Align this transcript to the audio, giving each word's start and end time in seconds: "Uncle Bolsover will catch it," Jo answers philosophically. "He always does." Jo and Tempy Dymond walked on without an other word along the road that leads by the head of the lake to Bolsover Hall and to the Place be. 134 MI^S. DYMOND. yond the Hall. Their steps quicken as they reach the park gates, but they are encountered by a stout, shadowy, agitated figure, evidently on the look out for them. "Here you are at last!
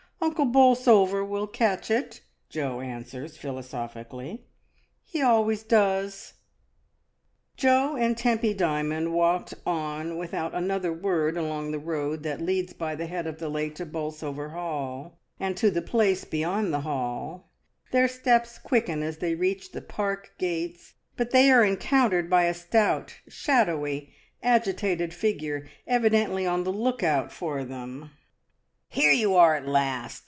"Uncle 0.23 0.45
Bolsover 0.45 1.25
will 1.25 1.47
catch 1.47 1.89
it," 1.89 2.21
Jo 2.47 2.79
answers 2.79 3.37
philosophically. 3.37 4.43
"He 5.03 5.19
always 5.19 5.63
does." 5.63 6.35
Jo 7.57 7.95
and 7.97 8.15
Tempy 8.15 8.53
Dymond 8.53 9.15
walked 9.15 9.55
on 9.65 10.17
without 10.19 10.53
an 10.53 10.69
other 10.69 10.93
word 10.93 11.37
along 11.37 11.71
the 11.71 11.79
road 11.79 12.21
that 12.21 12.39
leads 12.39 12.71
by 12.71 12.93
the 12.93 13.07
head 13.07 13.25
of 13.25 13.39
the 13.39 13.49
lake 13.49 13.73
to 13.75 13.85
Bolsover 13.85 14.49
Hall 14.49 15.17
and 15.39 15.57
to 15.57 15.71
the 15.71 15.81
Place 15.81 16.23
be. 16.23 16.41
134 16.41 16.43
MI^S. 16.45 16.51
DYMOND. 16.51 16.61
yond 16.61 16.73
the 16.75 16.87
Hall. 16.87 17.51
Their 17.89 18.07
steps 18.07 18.59
quicken 18.59 19.01
as 19.01 19.17
they 19.17 19.33
reach 19.33 19.71
the 19.71 19.81
park 19.81 20.33
gates, 20.37 20.93
but 21.17 21.31
they 21.31 21.49
are 21.49 21.65
encountered 21.65 22.29
by 22.29 22.43
a 22.43 22.53
stout, 22.53 23.15
shadowy, 23.27 24.13
agitated 24.43 25.15
figure, 25.15 25.67
evidently 25.87 26.45
on 26.45 26.63
the 26.63 26.71
look 26.71 27.01
out 27.01 27.31
for 27.31 27.63
them. 27.63 28.11
"Here 28.93 29.13
you 29.13 29.35
are 29.35 29.55
at 29.55 29.65
last! 29.65 30.19